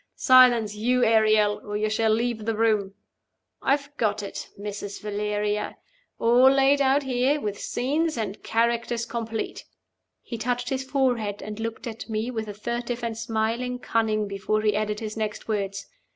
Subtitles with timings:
[0.15, 2.95] Silence, you Ariel, or you shall leave the room!
[3.61, 4.99] I have got it, Mrs.
[4.99, 5.77] Valeria,
[6.17, 9.63] all laid out here, with scenes and characters complete."
[10.23, 14.61] He touched his forehead, and looked at me with a furtive and smiling cunning before
[14.63, 15.85] he added his next words.